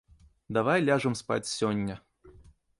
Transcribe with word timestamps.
Давай 0.57 0.85
ляжам 0.87 1.19
спаць 1.21 1.51
сёння. 1.59 1.95